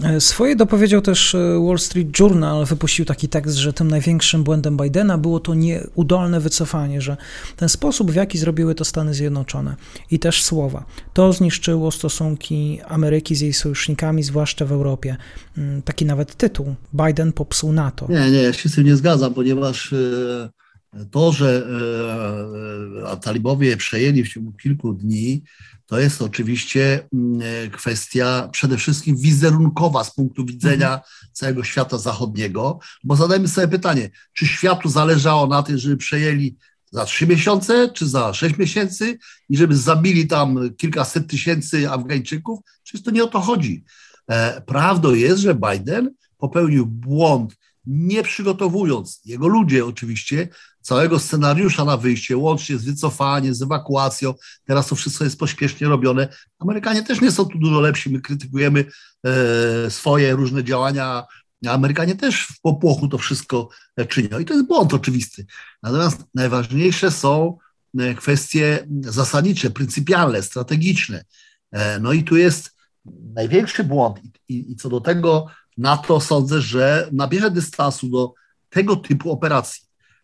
E, 0.01 0.21
swoje 0.21 0.55
dopowiedział 0.55 1.01
też 1.01 1.35
e, 1.35 1.59
Wall 1.67 1.79
Street 1.79 2.19
Journal, 2.19 2.65
wypuścił 2.65 3.05
taki 3.05 3.29
tekst, 3.29 3.55
że 3.55 3.73
tym 3.73 3.87
największym 3.87 4.43
błędem 4.43 4.77
Bidena 4.77 5.17
było 5.17 5.39
to 5.39 5.53
nieudolne 5.53 6.39
wycofanie, 6.39 7.01
że 7.01 7.17
ten 7.57 7.69
sposób, 7.69 8.11
w 8.11 8.15
jaki 8.15 8.37
zrobiły 8.37 8.75
to 8.75 8.85
Stany 8.85 9.13
Zjednoczone 9.13 9.75
i 10.11 10.19
też 10.19 10.43
słowa, 10.43 10.85
to 11.13 11.33
zniszczyło 11.33 11.91
stosunki 11.91 12.79
Ameryki 12.87 13.35
z 13.35 13.41
jej 13.41 13.53
sojusznikami, 13.53 14.23
zwłaszcza 14.23 14.65
w 14.65 14.71
Europie. 14.71 15.17
Mm, 15.57 15.81
taki 15.81 16.05
nawet 16.05 16.35
tytuł, 16.35 16.75
Biden 16.93 17.31
popsuł 17.31 17.73
NATO. 17.73 18.07
Nie, 18.09 18.31
nie, 18.31 18.41
ja 18.41 18.53
się 18.53 18.69
z 18.69 18.75
tym 18.75 18.85
nie 18.85 18.95
zgadzam, 18.95 19.33
ponieważ 19.33 19.93
e, 19.93 20.62
to, 21.11 21.31
że 21.31 21.67
talibowie 23.21 23.77
przejęli 23.77 24.23
w 24.23 24.33
ciągu 24.33 24.51
kilku 24.51 24.93
dni, 24.93 25.43
to 25.85 25.99
jest 25.99 26.21
oczywiście 26.21 27.07
mm, 27.13 27.41
e, 27.41 27.69
kwestia 27.69 28.49
przede 28.51 28.77
wszystkim 28.77 29.17
wizerunkowa 29.17 30.03
z 30.03 30.15
punktu 30.15 30.45
widzenia 30.45 30.93
mhm. 30.93 31.01
całego 31.33 31.63
świata 31.63 31.97
zachodniego, 31.97 32.79
bo 33.03 33.15
zadajmy 33.15 33.47
sobie 33.47 33.67
pytanie, 33.67 34.09
czy 34.33 34.47
światu 34.47 34.89
zależało 34.89 35.47
na 35.47 35.63
tym, 35.63 35.77
żeby 35.77 35.97
przejęli 35.97 36.55
za 36.91 37.05
trzy 37.05 37.27
miesiące, 37.27 37.89
czy 37.93 38.07
za 38.07 38.33
sześć 38.33 38.57
miesięcy 38.57 39.17
i 39.49 39.57
żeby 39.57 39.77
zabili 39.77 40.27
tam 40.27 40.75
kilkaset 40.77 41.27
tysięcy 41.27 41.89
Afgańczyków? 41.89 42.59
Przecież 42.83 43.03
to 43.03 43.11
nie 43.11 43.23
o 43.23 43.27
to 43.27 43.39
chodzi. 43.39 43.83
E, 44.27 44.61
prawdą 44.61 45.13
jest, 45.13 45.41
że 45.41 45.55
Biden 45.55 46.13
popełnił 46.37 46.85
błąd, 46.85 47.55
nie 47.85 48.23
przygotowując, 48.23 49.21
jego 49.25 49.47
ludzie 49.47 49.85
oczywiście, 49.85 50.47
całego 50.83 51.19
scenariusza 51.19 51.85
na 51.85 51.97
wyjście, 51.97 52.37
łącznie 52.37 52.77
z 52.77 52.85
wycofaniem, 52.85 53.53
z 53.55 53.61
ewakuacją. 53.61 54.33
Teraz 54.65 54.87
to 54.87 54.95
wszystko 54.95 55.23
jest 55.23 55.39
pośpiesznie 55.39 55.87
robione. 55.87 56.27
Amerykanie 56.59 57.03
też 57.03 57.21
nie 57.21 57.31
są 57.31 57.45
tu 57.45 57.57
dużo 57.57 57.79
lepsi. 57.81 58.09
My 58.09 58.21
krytykujemy 58.21 58.85
e, 59.25 59.91
swoje 59.91 60.35
różne 60.35 60.63
działania. 60.63 61.23
Amerykanie 61.67 62.15
też 62.15 62.47
w 62.47 62.61
popłochu 62.61 63.07
to 63.07 63.17
wszystko 63.17 63.69
e, 63.97 64.05
czynią 64.05 64.39
i 64.39 64.45
to 64.45 64.53
jest 64.53 64.67
błąd 64.67 64.93
oczywisty. 64.93 65.45
Natomiast 65.83 66.23
najważniejsze 66.35 67.11
są 67.11 67.57
e, 67.99 68.13
kwestie 68.13 68.87
zasadnicze, 69.01 69.69
pryncypialne, 69.69 70.41
strategiczne. 70.41 71.25
No 72.01 72.13
i 72.13 72.23
tu 72.23 72.37
jest 72.37 72.71
największy 73.33 73.83
błąd 73.83 74.19
i, 74.23 74.53
i, 74.53 74.71
i 74.71 74.75
co 74.75 74.89
do 74.89 75.01
tego 75.01 75.47
na 75.77 75.97
to 75.97 76.21
sądzę, 76.21 76.61
że 76.61 77.09
nabierze 77.11 77.51
dystansu 77.51 78.09
do 78.09 78.33
tego 78.69 78.95
typu 78.95 79.31
operacji 79.31 79.83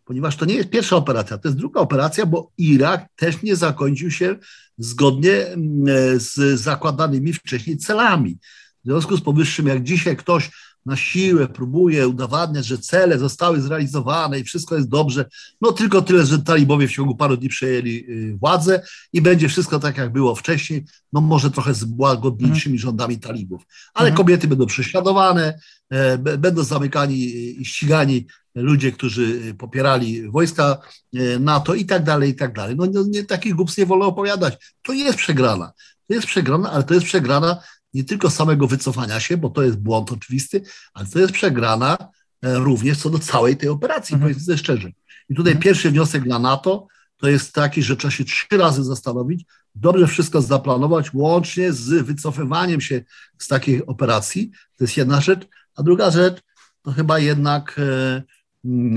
ponieważ 0.09 0.35
to 0.35 0.45
nie 0.45 0.53
jest 0.53 0.69
pierwsza 0.69 0.95
operacja, 0.95 1.37
to 1.37 1.47
jest 1.47 1.57
druga 1.57 1.81
operacja, 1.81 2.25
bo 2.25 2.51
Irak 2.57 3.05
też 3.15 3.41
nie 3.43 3.55
zakończył 3.55 4.11
się 4.11 4.35
zgodnie 4.77 5.47
mm, 5.47 6.19
z 6.19 6.59
zakładanymi 6.59 7.33
wcześniej 7.33 7.77
celami. 7.77 8.37
W 8.83 8.87
związku 8.87 9.17
z 9.17 9.21
powyższym, 9.21 9.67
jak 9.67 9.83
dzisiaj 9.83 10.17
ktoś 10.17 10.51
na 10.85 10.95
siłę 10.95 11.47
próbuje 11.47 12.07
udowadniać, 12.07 12.65
że 12.65 12.77
cele 12.77 13.19
zostały 13.19 13.61
zrealizowane 13.61 14.39
i 14.39 14.43
wszystko 14.43 14.75
jest 14.75 14.89
dobrze, 14.89 15.25
no 15.61 15.71
tylko 15.71 16.01
tyle, 16.01 16.25
że 16.25 16.39
talibowie 16.39 16.87
w 16.87 16.91
ciągu 16.91 17.15
paru 17.15 17.37
dni 17.37 17.49
przejęli 17.49 18.05
y, 18.09 18.37
władzę 18.37 18.81
i 19.13 19.21
będzie 19.21 19.49
wszystko 19.49 19.79
tak, 19.79 19.97
jak 19.97 20.11
było 20.11 20.35
wcześniej, 20.35 20.85
no 21.13 21.21
może 21.21 21.51
trochę 21.51 21.73
z 21.73 21.85
łagodniejszymi 21.97 22.75
mhm. 22.75 22.79
rządami 22.79 23.19
talibów. 23.19 23.61
Ale 23.93 24.09
mhm. 24.09 24.17
kobiety 24.17 24.47
będą 24.47 24.65
prześladowane, 24.65 25.59
e, 25.89 26.17
będą 26.17 26.63
zamykani 26.63 27.17
i 27.61 27.65
ścigani 27.65 28.27
ludzie, 28.61 28.91
którzy 28.91 29.55
popierali 29.57 30.29
wojska 30.31 30.77
e, 31.13 31.39
NATO 31.39 31.75
i 31.75 31.85
tak 31.85 32.03
dalej, 32.03 32.29
i 32.29 32.35
tak 32.35 32.53
dalej. 32.53 32.75
No 32.75 32.85
nie, 32.85 33.03
nie, 33.09 33.23
takich 33.23 33.55
głupstw 33.55 33.77
nie 33.77 33.85
wolno 33.85 34.05
opowiadać. 34.05 34.75
To 34.81 34.93
jest 34.93 35.17
przegrana. 35.17 35.73
To 36.07 36.13
jest 36.13 36.27
przegrana, 36.27 36.71
ale 36.71 36.83
to 36.83 36.93
jest 36.93 37.05
przegrana 37.05 37.61
nie 37.93 38.03
tylko 38.03 38.29
samego 38.29 38.67
wycofania 38.67 39.19
się, 39.19 39.37
bo 39.37 39.49
to 39.49 39.63
jest 39.63 39.77
błąd 39.77 40.11
oczywisty, 40.11 40.61
ale 40.93 41.07
to 41.07 41.19
jest 41.19 41.33
przegrana 41.33 41.97
e, 42.41 42.55
również 42.57 42.97
co 42.97 43.09
do 43.09 43.19
całej 43.19 43.57
tej 43.57 43.69
operacji, 43.69 44.13
mhm. 44.13 44.31
powiedzmy 44.31 44.57
szczerze. 44.57 44.89
I 45.29 45.35
tutaj 45.35 45.51
mhm. 45.51 45.63
pierwszy 45.63 45.91
wniosek 45.91 46.23
dla 46.23 46.39
NATO 46.39 46.87
to 47.17 47.29
jest 47.29 47.53
taki, 47.53 47.83
że 47.83 47.97
trzeba 47.97 48.11
się 48.11 48.25
trzy 48.25 48.45
razy 48.51 48.83
zastanowić, 48.83 49.45
dobrze 49.75 50.07
wszystko 50.07 50.41
zaplanować, 50.41 51.13
łącznie 51.13 51.73
z 51.73 52.05
wycofywaniem 52.05 52.81
się 52.81 53.01
z 53.37 53.47
takiej 53.47 53.85
operacji. 53.85 54.51
To 54.77 54.83
jest 54.83 54.97
jedna 54.97 55.21
rzecz. 55.21 55.47
A 55.75 55.83
druga 55.83 56.11
rzecz 56.11 56.41
to 56.81 56.91
chyba 56.91 57.19
jednak 57.19 57.79
e, 57.79 58.23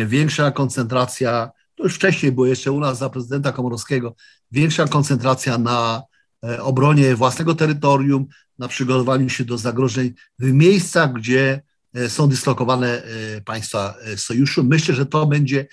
większa 0.07 0.51
koncentracja, 0.51 1.51
to 1.75 1.83
już 1.83 1.95
wcześniej 1.95 2.33
było 2.33 2.47
jeszcze 2.47 2.73
u 2.73 2.81
nas 2.81 2.99
za 2.99 3.11
prezydenta 3.11 3.53
Komorowskiego, 3.53 4.15
większa 4.51 4.89
koncentracja 4.89 5.59
na 5.59 6.03
e, 6.45 6.63
obronie 6.63 7.17
własnego 7.17 7.55
terytorium, 7.55 8.27
na 8.59 8.69
przygotowaniu 8.69 9.29
się 9.29 9.45
do 9.45 9.59
zagrożeń 9.59 10.13
w 10.39 10.53
miejscach, 10.53 11.13
gdzie 11.13 11.63
e, 11.95 12.09
są 12.09 12.29
dyslokowane 12.29 13.03
e, 13.03 13.41
państwa 13.41 13.95
sojuszu. 14.17 14.65
Myślę, 14.65 14.95
że 14.95 15.07
to 15.07 15.27
będzie 15.27 15.67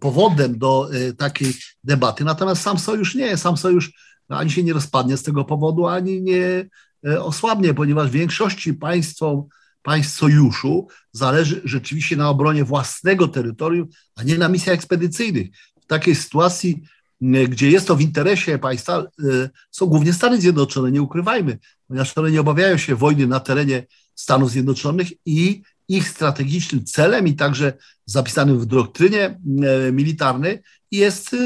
powodem 0.00 0.58
do 0.58 0.90
takiej 1.18 1.54
debaty. 1.84 2.24
Natomiast 2.24 2.62
sam 2.62 2.78
sojusz 2.78 3.14
nie, 3.14 3.36
sam 3.36 3.56
sojusz 3.56 3.92
ani 4.28 4.50
się 4.50 4.62
nie 4.62 4.72
rozpadnie 4.72 5.16
z 5.16 5.22
tego 5.22 5.44
powodu, 5.44 5.86
ani 5.86 6.22
nie 6.22 6.68
osłabnie, 7.20 7.74
ponieważ 7.74 8.08
w 8.08 8.12
większości 8.12 8.74
państwom 8.74 9.48
państw 9.82 10.14
sojuszu 10.14 10.88
zależy 11.12 11.60
rzeczywiście 11.64 12.16
na 12.16 12.28
obronie 12.28 12.64
własnego 12.64 13.28
terytorium, 13.28 13.88
a 14.16 14.22
nie 14.22 14.38
na 14.38 14.48
misjach 14.48 14.74
ekspedycyjnych. 14.74 15.48
W 15.82 15.86
takiej 15.86 16.14
sytuacji, 16.14 16.82
gdzie 17.48 17.70
jest 17.70 17.86
to 17.86 17.96
w 17.96 18.00
interesie 18.00 18.58
państwa, 18.58 19.04
są 19.70 19.86
głównie 19.86 20.12
Stany 20.12 20.40
Zjednoczone, 20.40 20.92
nie 20.92 21.02
ukrywajmy, 21.02 21.58
ponieważ 21.88 22.18
one 22.18 22.30
nie 22.30 22.40
obawiają 22.40 22.76
się 22.76 22.96
wojny 22.96 23.26
na 23.26 23.40
terenie 23.40 23.86
Stanów 24.14 24.50
Zjednoczonych 24.50 25.08
i 25.26 25.62
ich 25.88 26.08
strategicznym 26.08 26.84
celem 26.84 27.28
i 27.28 27.34
także 27.34 27.72
zapisanym 28.06 28.58
w 28.58 28.66
doktrynie 28.66 29.24
e, 29.24 29.92
militarnej 29.92 30.58
jest 30.90 31.34
e, 31.34 31.38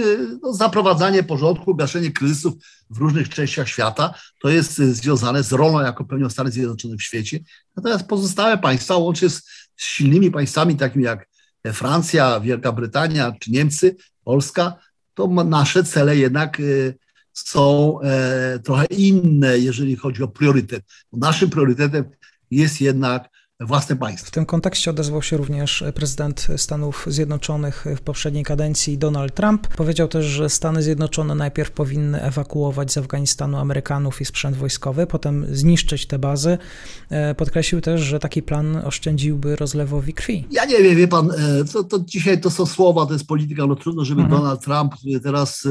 no, 0.42 0.52
zaprowadzanie 0.52 1.22
porządku, 1.22 1.74
gaszenie 1.74 2.10
kryzysów 2.10 2.54
w 2.90 2.98
różnych 2.98 3.28
częściach 3.28 3.68
świata. 3.68 4.14
To 4.42 4.48
jest 4.48 4.80
e, 4.80 4.94
związane 4.94 5.42
z 5.42 5.52
rolą, 5.52 5.80
jaką 5.80 6.04
pełnią 6.04 6.30
Stany 6.30 6.50
Zjednoczone 6.50 6.96
w 6.96 7.02
świecie. 7.02 7.38
Natomiast 7.76 8.06
pozostałe 8.06 8.58
państwa, 8.58 8.96
łącznie 8.96 9.30
z 9.30 9.42
silnymi 9.76 10.30
państwami 10.30 10.76
takimi 10.76 11.04
jak 11.04 11.28
Francja, 11.72 12.40
Wielka 12.40 12.72
Brytania 12.72 13.32
czy 13.40 13.50
Niemcy, 13.50 13.96
Polska, 14.24 14.76
to 15.14 15.26
nasze 15.26 15.84
cele 15.84 16.16
jednak 16.16 16.62
są 17.32 17.98
trochę 18.64 18.84
inne, 18.84 19.58
jeżeli 19.58 19.96
chodzi 19.96 20.22
o 20.22 20.28
priorytet. 20.28 20.84
Naszym 21.12 21.50
priorytetem 21.50 22.04
jest 22.50 22.80
jednak 22.80 23.28
własne 23.60 23.96
państwo. 23.96 24.26
W 24.26 24.30
tym 24.30 24.46
kontekście 24.46 24.90
odezwał 24.90 25.22
się 25.22 25.36
również 25.36 25.84
prezydent 25.94 26.46
Stanów 26.56 27.06
Zjednoczonych 27.08 27.84
w 27.96 28.00
poprzedniej 28.00 28.44
kadencji 28.44 28.98
Donald 28.98 29.34
Trump. 29.34 29.68
Powiedział 29.68 30.08
też, 30.08 30.24
że 30.24 30.50
Stany 30.50 30.82
Zjednoczone 30.82 31.34
najpierw 31.34 31.70
powinny 31.70 32.22
ewakuować 32.22 32.92
z 32.92 32.98
Afganistanu 32.98 33.56
Amerykanów 33.56 34.20
i 34.20 34.24
sprzęt 34.24 34.56
wojskowy, 34.56 35.06
potem 35.06 35.46
zniszczyć 35.56 36.06
te 36.06 36.18
bazy. 36.18 36.58
E, 37.10 37.34
podkreślił 37.34 37.80
też, 37.80 38.00
że 38.00 38.18
taki 38.18 38.42
plan 38.42 38.76
oszczędziłby 38.76 39.56
rozlewowi 39.56 40.14
krwi. 40.14 40.46
Ja 40.50 40.64
nie 40.64 40.82
wiem, 40.82 40.96
wie 40.96 41.08
pan, 41.08 41.30
e, 41.30 41.64
to, 41.72 41.84
to 41.84 41.98
dzisiaj 41.98 42.40
to 42.40 42.50
są 42.50 42.66
słowa, 42.66 43.06
to 43.06 43.12
jest 43.12 43.26
polityka, 43.26 43.66
no 43.66 43.76
trudno, 43.76 44.04
żeby 44.04 44.22
mhm. 44.22 44.40
Donald 44.40 44.64
Trump 44.64 44.94
teraz 45.22 45.66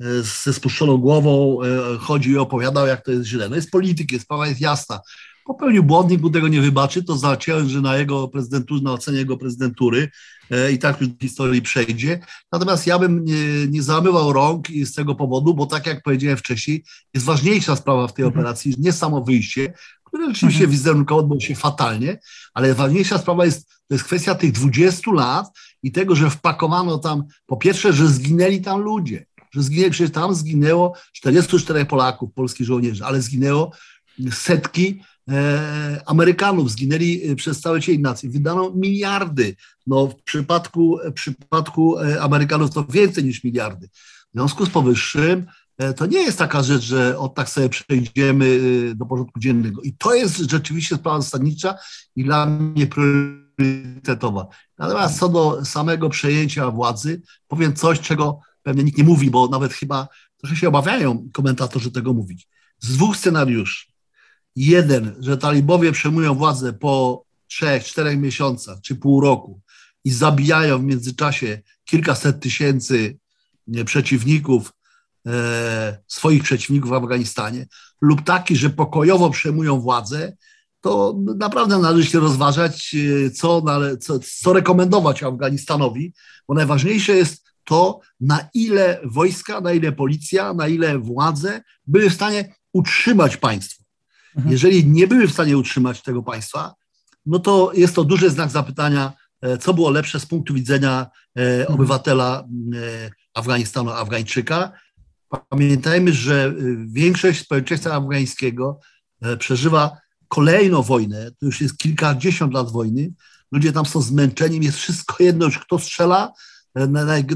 e, 0.00 0.22
ze 0.44 0.52
spuszczoną 0.52 0.98
głową 0.98 1.58
chodzi 2.00 2.30
i 2.30 2.38
opowiadał, 2.38 2.86
jak 2.86 3.04
to 3.04 3.10
jest 3.10 3.24
źle. 3.24 3.48
No 3.48 3.56
jest 3.56 3.70
polityk, 3.70 4.22
sprawa 4.22 4.46
jest 4.46 4.60
jasna 4.60 5.00
popełnił 5.46 5.82
błąd, 5.82 6.10
nikt 6.10 6.22
mu 6.22 6.30
tego 6.30 6.48
nie 6.48 6.60
wybaczy, 6.60 7.04
to 7.04 7.36
że 7.66 7.80
na 7.80 7.96
jego 7.96 8.28
prezydenturze, 8.28 8.82
na 8.82 8.92
ocenie 8.92 9.18
jego 9.18 9.36
prezydentury 9.36 10.10
e, 10.50 10.72
i 10.72 10.78
tak 10.78 11.00
już 11.00 11.10
do 11.10 11.18
historii 11.20 11.62
przejdzie. 11.62 12.20
Natomiast 12.52 12.86
ja 12.86 12.98
bym 12.98 13.24
nie, 13.24 13.66
nie 13.68 13.82
załamywał 13.82 14.32
rąk 14.32 14.68
z 14.84 14.94
tego 14.94 15.14
powodu, 15.14 15.54
bo 15.54 15.66
tak 15.66 15.86
jak 15.86 16.02
powiedziałem 16.02 16.36
wcześniej, 16.36 16.84
jest 17.14 17.26
ważniejsza 17.26 17.76
sprawa 17.76 18.08
w 18.08 18.12
tej 18.12 18.24
mhm. 18.24 18.40
operacji, 18.40 18.74
nie 18.78 18.92
samo 18.92 19.24
wyjście, 19.24 19.72
które 20.04 20.26
rzeczywiście 20.26 20.64
mhm. 20.64 20.70
wizerunkowo 20.70 21.20
odbyło 21.20 21.40
się 21.40 21.54
fatalnie, 21.54 22.18
ale 22.54 22.74
ważniejsza 22.74 23.18
sprawa 23.18 23.44
jest, 23.44 23.68
to 23.68 23.94
jest 23.94 24.04
kwestia 24.04 24.34
tych 24.34 24.52
20 24.52 25.10
lat 25.12 25.46
i 25.82 25.92
tego, 25.92 26.14
że 26.14 26.30
wpakowano 26.30 26.98
tam, 26.98 27.24
po 27.46 27.56
pierwsze, 27.56 27.92
że 27.92 28.08
zginęli 28.08 28.60
tam 28.60 28.80
ludzie, 28.80 29.26
że 29.52 29.62
zginęli, 29.62 29.90
przecież 29.90 30.12
tam 30.12 30.34
zginęło 30.34 30.94
44 31.12 31.84
Polaków, 31.84 32.32
polskich 32.34 32.66
żołnierzy, 32.66 33.04
ale 33.04 33.22
zginęło 33.22 33.72
setki 34.30 35.00
E, 35.30 36.00
Amerykanów 36.06 36.70
zginęli 36.70 37.22
e, 37.24 37.36
przez 37.36 37.60
całe 37.60 37.80
cień 37.80 38.00
nacji. 38.00 38.28
Wydano 38.28 38.72
miliardy. 38.74 39.56
No, 39.86 40.06
w 40.06 40.22
przypadku, 40.22 40.98
w 41.04 41.12
przypadku 41.12 41.98
e, 41.98 42.22
Amerykanów 42.22 42.70
to 42.70 42.84
więcej 42.84 43.24
niż 43.24 43.44
miliardy. 43.44 43.88
W 43.88 44.38
związku 44.38 44.66
z 44.66 44.70
powyższym 44.70 45.46
to 45.96 46.06
nie 46.06 46.18
jest 46.18 46.38
taka 46.38 46.62
rzecz, 46.62 46.82
że 46.82 47.18
od 47.18 47.34
tak 47.34 47.48
sobie 47.48 47.68
przejdziemy 47.68 48.60
do 48.94 49.06
porządku 49.06 49.40
dziennego. 49.40 49.82
I 49.82 49.92
to 49.92 50.14
jest 50.14 50.36
rzeczywiście 50.36 50.96
sprawa 50.96 51.20
zasadnicza 51.20 51.74
i 52.16 52.24
dla 52.24 52.46
mnie 52.46 52.86
priorytetowa. 52.86 54.46
Natomiast 54.78 55.18
co 55.18 55.28
do 55.28 55.64
samego 55.64 56.08
przejęcia 56.08 56.70
władzy, 56.70 57.22
powiem 57.48 57.74
coś, 57.74 58.00
czego 58.00 58.40
pewnie 58.62 58.84
nikt 58.84 58.98
nie 58.98 59.04
mówi, 59.04 59.30
bo 59.30 59.48
nawet 59.48 59.72
chyba 59.72 60.08
trochę 60.36 60.56
się 60.56 60.68
obawiają 60.68 61.28
komentatorzy 61.32 61.90
tego 61.90 62.12
mówić. 62.12 62.48
Z 62.80 62.96
dwóch 62.96 63.16
scenariuszy. 63.16 63.95
Jeden, 64.56 65.14
że 65.18 65.38
talibowie 65.38 65.92
przejmują 65.92 66.34
władzę 66.34 66.72
po 66.72 67.24
trzech, 67.46 67.84
czterech 67.84 68.18
miesiącach 68.18 68.80
czy 68.80 68.94
pół 68.94 69.20
roku 69.20 69.60
i 70.04 70.10
zabijają 70.10 70.78
w 70.78 70.84
międzyczasie 70.84 71.62
kilkaset 71.84 72.40
tysięcy 72.40 73.18
przeciwników, 73.84 74.72
e, 75.26 75.98
swoich 76.08 76.42
przeciwników 76.42 76.90
w 76.90 76.94
Afganistanie, 76.94 77.66
lub 78.00 78.22
taki, 78.22 78.56
że 78.56 78.70
pokojowo 78.70 79.30
przejmują 79.30 79.80
władzę, 79.80 80.36
to 80.80 81.14
naprawdę 81.36 81.78
należy 81.78 82.10
się 82.10 82.20
rozważać, 82.20 82.96
e, 83.26 83.30
co, 83.30 83.62
co, 84.00 84.18
co 84.40 84.52
rekomendować 84.52 85.22
Afganistanowi, 85.22 86.12
bo 86.48 86.54
najważniejsze 86.54 87.12
jest 87.16 87.46
to, 87.64 88.00
na 88.20 88.48
ile 88.54 89.00
wojska, 89.04 89.60
na 89.60 89.72
ile 89.72 89.92
policja, 89.92 90.54
na 90.54 90.68
ile 90.68 90.98
władze 90.98 91.62
były 91.86 92.10
w 92.10 92.14
stanie 92.14 92.54
utrzymać 92.72 93.36
państwo. 93.36 93.75
Mhm. 94.36 94.52
Jeżeli 94.52 94.86
nie 94.86 95.06
były 95.06 95.28
w 95.28 95.32
stanie 95.32 95.58
utrzymać 95.58 96.02
tego 96.02 96.22
państwa, 96.22 96.74
no 97.26 97.38
to 97.38 97.72
jest 97.74 97.94
to 97.94 98.04
duży 98.04 98.30
znak 98.30 98.50
zapytania, 98.50 99.12
e, 99.40 99.58
co 99.58 99.74
było 99.74 99.90
lepsze 99.90 100.20
z 100.20 100.26
punktu 100.26 100.54
widzenia 100.54 101.06
e, 101.36 101.60
mhm. 101.60 101.74
obywatela 101.74 102.44
e, 102.74 103.10
Afganistanu, 103.34 103.90
Afgańczyka. 103.90 104.72
Pamiętajmy, 105.48 106.12
że 106.12 106.54
większość 106.86 107.40
społeczeństwa 107.40 107.94
afgańskiego 107.94 108.80
przeżywa 109.38 109.96
kolejną 110.28 110.82
wojnę, 110.82 111.30
to 111.30 111.46
już 111.46 111.60
jest 111.60 111.78
kilkadziesiąt 111.78 112.54
lat 112.54 112.70
wojny, 112.70 113.12
ludzie 113.52 113.72
tam 113.72 113.86
są 113.86 114.00
zmęczeni, 114.02 114.64
jest 114.64 114.78
wszystko 114.78 115.16
jedno, 115.20 115.50
kto 115.50 115.78
strzela, 115.78 116.32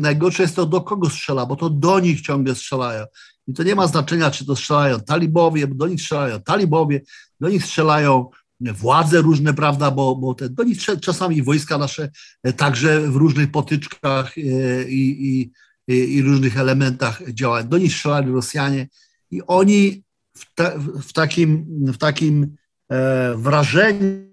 najgorsze 0.01 0.43
jest 0.43 0.57
to, 0.57 0.67
do 0.67 0.81
kogo 0.81 1.11
strzela, 1.11 1.47
bo 1.47 1.57
to 1.57 1.71
do 1.71 2.01
nich 2.01 2.21
ciągle 2.21 2.55
strzelają. 2.55 3.05
I 3.47 3.55
to 3.55 3.63
nie 3.63 3.75
ma 3.75 3.87
znaczenia, 3.87 4.31
czy 4.31 4.47
to 4.47 4.57
strzelają 4.57 5.01
talibowie, 5.01 5.67
do 5.67 5.87
nich 5.87 6.01
strzelają 6.01 6.41
talibowie, 6.41 7.01
do 7.41 7.49
nich 7.49 7.65
strzelają 7.65 8.31
władze 8.61 9.21
różne, 9.21 9.55
prawda, 9.55 9.91
bo, 9.91 10.17
bo 10.17 10.35
te, 10.35 10.49
do 10.49 10.65
nich 10.65 10.79
czasami 11.01 11.43
wojska 11.43 11.79
nasze 11.79 12.11
e, 12.43 12.53
także 12.53 13.01
w 13.01 13.17
różnych 13.17 13.51
potyczkach 13.51 14.39
e, 14.39 14.43
i, 14.89 15.51
i, 15.89 16.17
i 16.17 16.23
różnych 16.23 16.59
elementach 16.59 17.23
działają. 17.33 17.69
Do 17.69 17.79
nich 17.79 17.93
strzelali 17.93 18.33
Rosjanie 18.33 18.89
i 19.31 19.43
oni 19.47 20.03
w, 20.37 20.55
ta, 20.55 20.79
w 20.79 21.13
takim, 21.13 21.67
w 21.93 21.99
takim 21.99 22.57
e, 22.89 23.35
wrażeniu, 23.37 24.31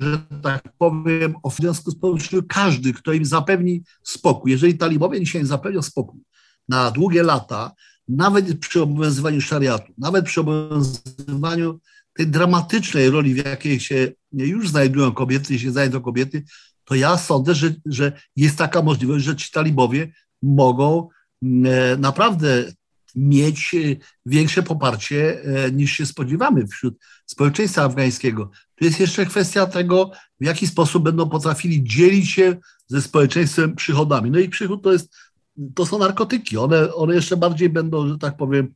że 0.00 0.18
tak 0.42 0.62
powiem, 0.78 1.34
o 1.42 1.50
związku 1.50 1.90
z 1.90 1.98
powyższym 1.98 2.42
każdy, 2.48 2.92
kto 2.92 3.12
im 3.12 3.24
zapewni 3.24 3.82
spokój, 4.02 4.50
jeżeli 4.50 4.78
talibowie 4.78 5.20
dzisiaj 5.20 5.44
zapewnią 5.44 5.82
spokój, 5.82 6.20
na 6.68 6.90
długie 6.90 7.22
lata, 7.22 7.72
nawet 8.08 8.58
przy 8.58 8.82
obowiązywaniu 8.82 9.40
szariatu, 9.40 9.92
nawet 9.98 10.24
przy 10.24 10.40
obowiązywaniu 10.40 11.80
tej 12.14 12.26
dramatycznej 12.26 13.10
roli, 13.10 13.34
w 13.34 13.46
jakiej 13.46 13.80
się 13.80 14.12
już 14.32 14.68
znajdują 14.68 15.12
kobiety, 15.12 15.58
się 15.58 15.70
znajdą 15.70 16.00
kobiety, 16.00 16.44
to 16.84 16.94
ja 16.94 17.16
sądzę, 17.16 17.54
że, 17.54 17.74
że 17.86 18.12
jest 18.36 18.58
taka 18.58 18.82
możliwość, 18.82 19.24
że 19.24 19.36
ci 19.36 19.50
talibowie 19.50 20.12
mogą 20.42 21.08
e, 21.42 21.96
naprawdę 21.96 22.72
mieć 23.14 23.74
większe 24.26 24.62
poparcie 24.62 25.44
e, 25.44 25.72
niż 25.72 25.92
się 25.92 26.06
spodziewamy 26.06 26.66
wśród 26.66 26.94
społeczeństwa 27.26 27.82
afgańskiego. 27.82 28.50
To 28.74 28.84
jest 28.84 29.00
jeszcze 29.00 29.26
kwestia 29.26 29.66
tego, 29.66 30.10
w 30.40 30.44
jaki 30.44 30.66
sposób 30.66 31.04
będą 31.04 31.28
potrafili 31.28 31.84
dzielić 31.84 32.30
się 32.30 32.56
ze 32.86 33.02
społeczeństwem 33.02 33.76
przychodami. 33.76 34.30
No 34.30 34.38
i 34.38 34.48
przychód 34.48 34.82
to 34.82 34.92
jest 34.92 35.14
to 35.74 35.86
są 35.86 35.98
narkotyki. 35.98 36.58
One, 36.58 36.94
one 36.94 37.14
jeszcze 37.14 37.36
bardziej 37.36 37.68
będą, 37.68 38.08
że 38.08 38.18
tak 38.18 38.36
powiem, 38.36 38.74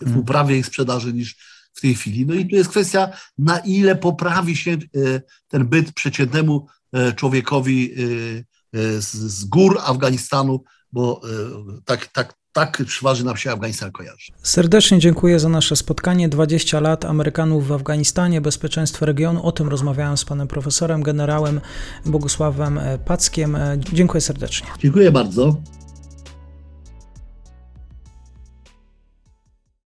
w 0.00 0.04
hmm. 0.04 0.20
uprawie 0.20 0.58
ich 0.58 0.66
sprzedaży 0.66 1.12
niż 1.12 1.36
w 1.74 1.80
tej 1.80 1.94
chwili. 1.94 2.26
No 2.26 2.34
i 2.34 2.46
tu 2.46 2.56
jest 2.56 2.70
kwestia, 2.70 3.08
na 3.38 3.58
ile 3.58 3.96
poprawi 3.96 4.56
się 4.56 4.70
e, 4.72 4.76
ten 5.48 5.66
byt 5.66 5.92
przeciętnemu 5.92 6.66
e, 6.92 7.12
człowiekowi 7.12 7.92
e, 7.92 7.96
z, 9.02 9.12
z 9.12 9.44
gór 9.44 9.78
Afganistanu, 9.84 10.64
bo 10.92 11.20
tak, 11.84 12.06
tak, 12.06 12.34
tak 12.58 12.82
przeważnie 12.86 13.24
nam 13.24 13.36
się 13.36 13.52
Afganistan 13.52 13.92
kojarzy. 13.92 14.32
Serdecznie 14.42 14.98
dziękuję 14.98 15.38
za 15.38 15.48
nasze 15.48 15.76
spotkanie. 15.76 16.28
20 16.28 16.80
lat 16.80 17.04
Amerykanów 17.04 17.68
w 17.68 17.72
Afganistanie, 17.72 18.40
bezpieczeństwo 18.40 19.06
regionu. 19.06 19.42
O 19.42 19.52
tym 19.52 19.68
rozmawiałem 19.68 20.16
z 20.16 20.24
panem 20.24 20.48
profesorem, 20.48 21.02
generałem 21.02 21.60
Bogusławem 22.06 22.80
Packiem. 23.04 23.58
Dziękuję 23.92 24.20
serdecznie. 24.20 24.68
Dziękuję 24.78 25.10
bardzo. 25.10 25.56